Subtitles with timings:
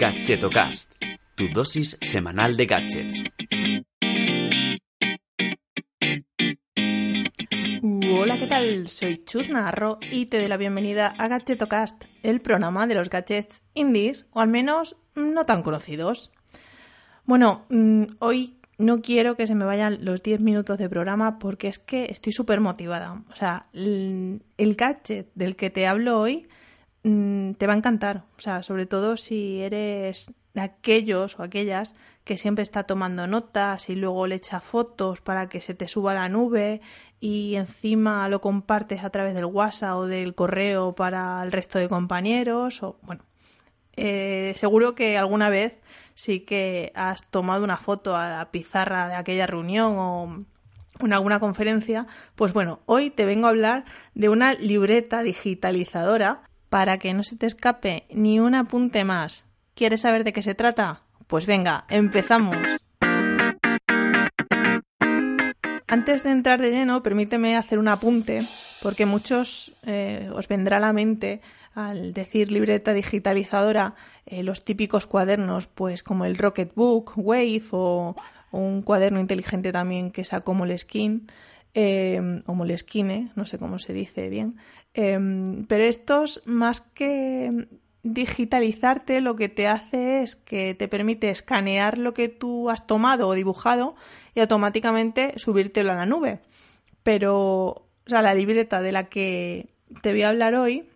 [0.00, 0.94] Gadgetocast,
[1.34, 3.22] tu dosis semanal de gadgets.
[8.10, 8.88] Hola, ¿qué tal?
[8.88, 13.60] Soy Chus Narro y te doy la bienvenida a Gadgetocast, el programa de los gadgets
[13.74, 16.32] indies, o al menos no tan conocidos.
[17.26, 21.68] Bueno, mm, hoy no quiero que se me vayan los 10 minutos de programa porque
[21.68, 23.22] es que estoy súper motivada.
[23.30, 26.48] O sea, el gadget del que te hablo hoy
[27.02, 28.24] mm, te va a encantar.
[28.38, 33.88] O sea, sobre todo si eres de aquellos o aquellas que siempre está tomando notas
[33.88, 36.80] y luego le echa fotos para que se te suba a la nube
[37.20, 41.88] y encima lo compartes a través del WhatsApp o del correo para el resto de
[41.88, 43.24] compañeros o bueno,
[43.96, 45.78] eh, seguro que alguna vez
[46.14, 50.44] sí que has tomado una foto a la pizarra de aquella reunión o
[51.00, 56.98] en alguna conferencia, pues bueno, hoy te vengo a hablar de una libreta digitalizadora para
[56.98, 59.44] que no se te escape ni un apunte más.
[59.74, 61.02] ¿Quieres saber de qué se trata?
[61.26, 62.56] Pues venga, empezamos.
[65.86, 68.40] Antes de entrar de lleno, permíteme hacer un apunte,
[68.80, 71.40] porque muchos eh, os vendrá a la mente
[71.74, 73.94] al decir libreta digitalizadora
[74.26, 78.14] eh, los típicos cuadernos, pues como el Rocketbook, Wave o,
[78.52, 81.22] un cuaderno inteligente también que sacó Moleskine,
[81.74, 84.56] eh, o Moleskine, no sé cómo se dice bien.
[84.94, 87.68] Em, pero estos, más que
[88.02, 93.28] digitalizarte, lo que te hace es que te permite escanear lo que tú has tomado
[93.28, 93.94] o dibujado
[94.34, 96.40] y automáticamente subírtelo a la nube.
[97.02, 99.68] Pero, o sea, la libreta de la que
[100.02, 100.88] te voy a hablar hoy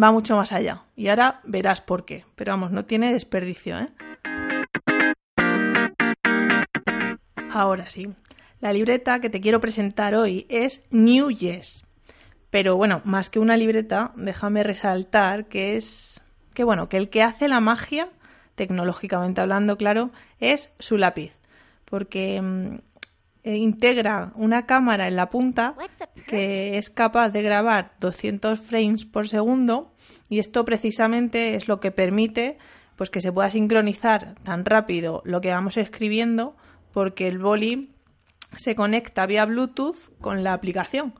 [0.00, 0.82] va mucho más allá.
[0.94, 2.24] Y ahora verás por qué.
[2.34, 3.88] Pero vamos, no tiene desperdicio, ¿eh?
[7.50, 8.08] Ahora sí.
[8.60, 11.84] La libreta que te quiero presentar hoy es New Yes.
[12.50, 16.22] Pero bueno, más que una libreta, déjame resaltar que es
[16.54, 18.08] que bueno, que el que hace la magia,
[18.54, 21.32] tecnológicamente hablando, claro, es su lápiz.
[21.84, 22.76] Porque mm,
[23.46, 25.76] e integra una cámara en la punta
[26.26, 29.92] que es capaz de grabar 200 frames por segundo
[30.28, 32.58] y esto precisamente es lo que permite
[32.96, 36.56] pues que se pueda sincronizar tan rápido lo que vamos escribiendo
[36.92, 37.94] porque el boli
[38.56, 41.14] se conecta vía Bluetooth con la aplicación.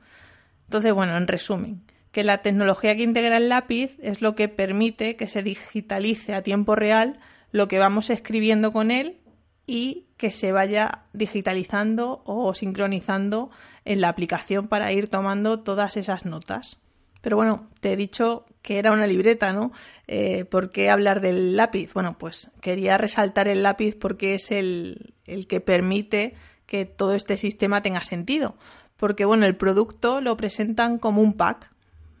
[0.65, 5.15] Entonces, bueno, en resumen, que la tecnología que integra el lápiz es lo que permite
[5.15, 7.19] que se digitalice a tiempo real
[7.51, 9.19] lo que vamos escribiendo con él
[9.65, 13.49] y que se vaya digitalizando o sincronizando
[13.85, 16.79] en la aplicación para ir tomando todas esas notas.
[17.21, 19.71] Pero bueno, te he dicho que era una libreta, ¿no?
[20.07, 21.93] Eh, ¿Por qué hablar del lápiz?
[21.93, 26.35] Bueno, pues quería resaltar el lápiz porque es el, el que permite
[26.67, 28.55] que todo este sistema tenga sentido.
[28.97, 31.71] Porque bueno, el producto lo presentan como un pack,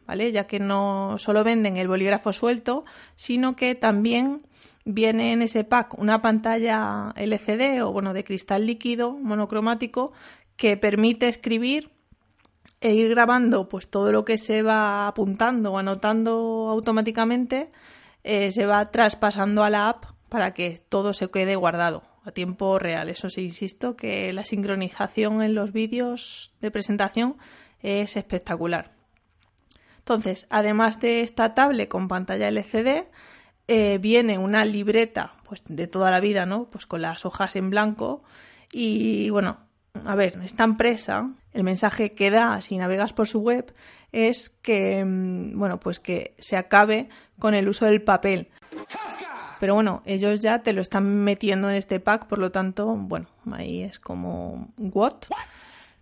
[0.07, 0.31] ¿vale?
[0.31, 2.85] Ya que no solo venden el bolígrafo suelto,
[3.15, 4.47] sino que también
[4.85, 10.13] viene en ese pack una pantalla LCD o bueno de cristal líquido monocromático
[10.55, 11.91] que permite escribir
[12.79, 17.69] e ir grabando pues todo lo que se va apuntando o anotando automáticamente
[18.23, 22.77] eh, se va traspasando a la app para que todo se quede guardado a tiempo
[22.77, 23.09] real.
[23.09, 27.37] Eso sí, insisto que la sincronización en los vídeos de presentación
[27.81, 28.91] es espectacular.
[29.99, 33.07] Entonces, además de esta tablet con pantalla LCD,
[33.67, 36.69] eh, viene una libreta pues de toda la vida, ¿no?
[36.69, 38.23] Pues con las hojas en blanco
[38.71, 39.59] y bueno,
[40.05, 43.73] a ver, esta empresa, el mensaje que da si navegas por su web
[44.11, 47.09] es que mm, bueno, pues que se acabe
[47.39, 48.49] con el uso del papel.
[49.59, 53.27] Pero bueno, ellos ya te lo están metiendo en este pack, por lo tanto, bueno,
[53.51, 55.15] ahí es como what?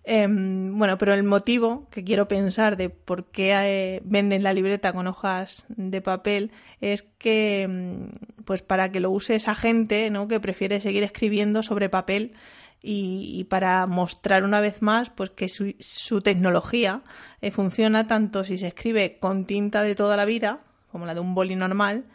[0.07, 4.94] Em, bueno, pero el motivo que quiero pensar de por qué eh, venden la libreta
[4.94, 8.11] con hojas de papel es que, em,
[8.45, 10.27] pues para que lo use esa gente, ¿no?
[10.27, 12.33] Que prefiere seguir escribiendo sobre papel
[12.83, 17.01] y, para mostrar una vez más, pues que su, tecnología
[17.41, 20.59] eh, funciona tanto si se escribe con tinta de toda la vida,
[20.91, 22.06] como la de un boli normal,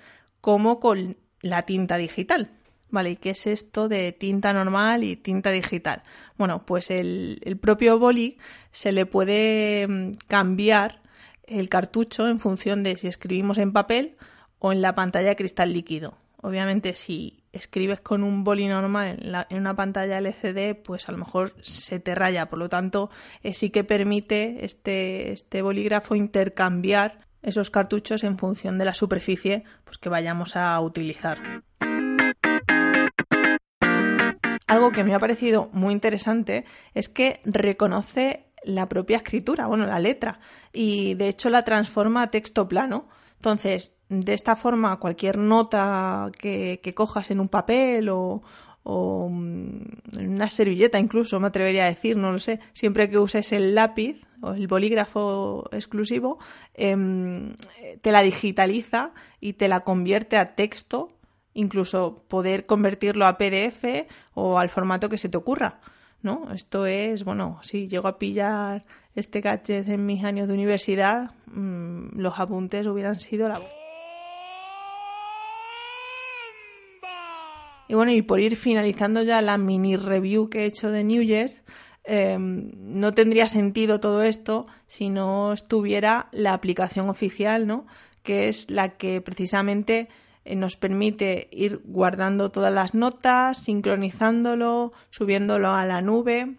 [0.41, 2.51] como con la tinta digital.
[2.91, 6.03] Vale, ¿y qué es esto de tinta normal y tinta digital?
[6.37, 8.39] Bueno, pues el, propio boli
[8.73, 11.01] se le puede mm, cambiar
[11.45, 14.17] el cartucho en función de si escribimos en papel
[14.59, 16.17] o en la pantalla de cristal líquido.
[16.43, 21.55] Obviamente, si escribes con un boli normal en, una pantalla LCD, pues a lo mejor
[21.63, 22.49] se te raya.
[22.49, 23.11] Por lo tanto,
[23.43, 29.65] eh, sí que permite este, este bolígrafo intercambiar esos cartuchos en función de la superficie
[29.85, 31.39] pues, que vayamos a utilizar.
[34.67, 36.65] Algo que me ha parecido muy interesante
[36.95, 40.39] es que reconoce la propia escritura, bueno, la letra,
[40.73, 43.09] y de hecho la transforma a texto plano.
[43.37, 48.43] Entonces, de esta forma, cualquier nota que, que cojas en un papel o,
[48.93, 49.83] o mm,
[50.19, 54.27] una servilleta incluso, me atrevería a decir, no lo sé, siempre que uses el lápiz
[54.41, 56.41] o el bolígrafo exclusivo,
[56.75, 57.55] em,
[58.01, 61.13] te la digitaliza y te la convierte a texto,
[61.55, 65.79] incluso poder convertirlo a PDF o al formato que se te ocurra.
[66.23, 66.53] ¿no?
[66.53, 68.85] Esto es, bueno, si llego a pillar
[69.15, 73.61] este gadget en mis años de universidad, mm, los apuntes hubieran sido la...
[77.91, 81.25] Y bueno, y por ir finalizando ya la mini review que he hecho de New
[81.25, 81.61] Year's,
[82.05, 87.89] em, no tendría sentido todo esto si no estuviera la aplicación oficial, ¿no?
[88.23, 90.09] Que es la que precisamente
[90.45, 96.59] eh, nos permite ir guardando todas las notas, sincronizándolo, subiéndolo a la nube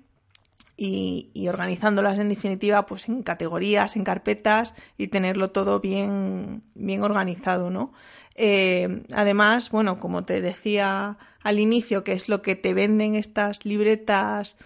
[0.76, 7.70] y, organizándolas en definitiva pues en categorías, en carpetas y tenerlo todo bien, bien organizado,
[7.70, 7.94] ¿no?
[8.36, 13.66] Eh, además, bueno, como te decía al inicio, que es lo que te venden estas
[13.66, 14.58] libretas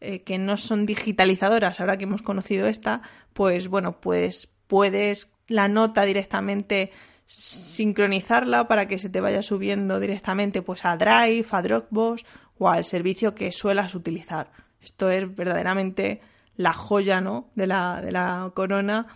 [0.00, 3.02] eh, que no son digitalizadoras, ahora que hemos conocido esta,
[3.32, 6.90] pues bueno, pues puedes la nota directamente
[7.26, 12.24] sincronizarla para que se te vaya subiendo directamente pues a Drive, a Dropbox
[12.58, 14.50] o al servicio que suelas utilizar.
[14.80, 16.20] Esto es verdaderamente
[16.56, 17.48] la joya ¿no?
[17.54, 19.06] de, la, de la corona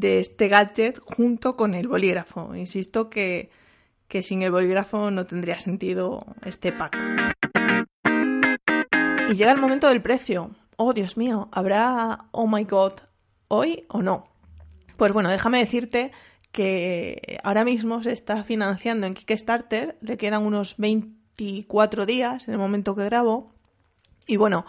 [0.00, 2.54] de este gadget junto con el bolígrafo.
[2.54, 3.50] Insisto que,
[4.08, 6.96] que sin el bolígrafo no tendría sentido este pack.
[9.28, 10.50] Y llega el momento del precio.
[10.76, 12.94] Oh, Dios mío, ¿habrá Oh My God
[13.48, 14.26] hoy o no?
[14.96, 16.12] Pues bueno, déjame decirte
[16.52, 22.58] que ahora mismo se está financiando en Kickstarter, le quedan unos 24 días en el
[22.58, 23.52] momento que grabo.
[24.26, 24.64] Y bueno,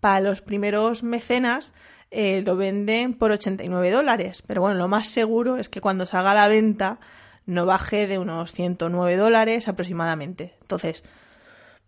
[0.00, 1.72] para los primeros mecenas
[2.14, 4.42] eh, lo venden por 89 dólares.
[4.46, 7.00] Pero bueno, lo más seguro es que cuando salga a la venta
[7.44, 10.54] no baje de unos 109 dólares aproximadamente.
[10.60, 11.02] Entonces,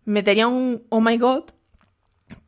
[0.04, 1.44] metería un Oh my God,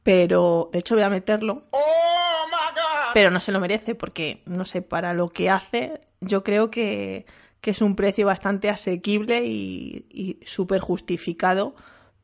[0.03, 1.69] pero de hecho voy a meterlo.
[1.71, 3.13] Oh my God.
[3.15, 7.27] Pero no se lo merece porque, no sé, para lo que hace yo creo que,
[7.63, 11.75] es un precio bastante asequible y, y súper justificado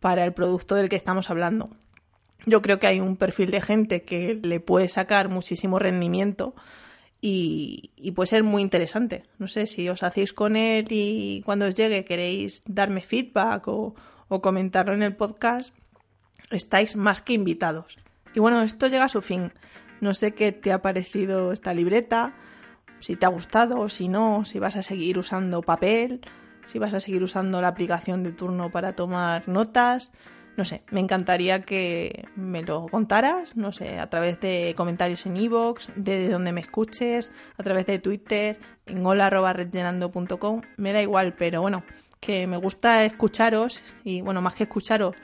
[0.01, 1.69] para el producto del que estamos hablando.
[2.47, 6.55] Yo creo que hay un perfil de gente que le puede sacar muchísimo rendimiento
[7.21, 9.25] y, puede ser muy interesante.
[9.39, 13.95] No sé si os hacéis con él y cuando os llegue queréis darme feedback o,
[14.29, 15.75] o comentarlo en el podcast,
[16.51, 17.97] estáis más que invitados.
[18.35, 19.53] Y bueno, esto llega a su fin.
[20.01, 22.35] No sé qué te ha parecido esta libreta
[23.05, 26.23] si te ha gustado, si no, si vas a seguir usando papel,
[26.65, 30.11] si vas a seguir usando la aplicación de turno para tomar notas.
[30.57, 35.37] No sé, me encantaría que me lo contaras, no sé, a través de comentarios en
[35.37, 41.61] iVoox, de donde me escuches, a través de Twitter, en hola.redllenando.com, me da igual, pero
[41.61, 41.83] bueno,
[42.21, 45.17] que me gusta escucharos y bueno, más que escucharos,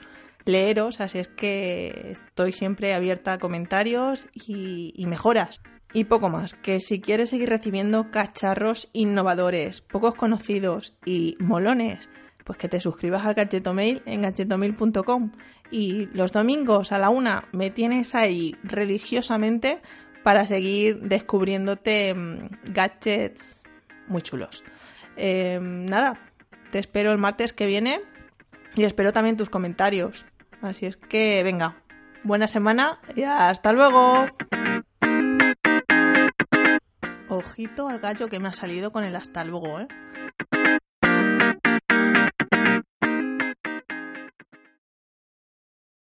[0.43, 5.61] leeros, así es que estoy siempre abierta a comentarios y, y mejoras.
[5.93, 12.09] Y poco más, que si quieres seguir recibiendo cacharros innovadores, pocos conocidos y molones,
[12.43, 15.31] pues que te suscribas al Gadgetomail en gadgetomail.com
[15.69, 19.81] y los domingos a la una me tienes ahí religiosamente
[20.23, 23.63] para seguir descubriéndote mm, gadgets
[24.07, 24.63] muy chulos.
[25.15, 26.19] Em, nada,
[26.71, 28.01] te espero el martes que viene
[28.75, 30.25] y espero también tus comentarios.
[30.61, 31.81] Así es que venga,
[32.23, 34.25] buena semana y hasta luego.
[37.29, 39.87] Ojito al gallo que me ha salido con el hasta luego, ¿eh?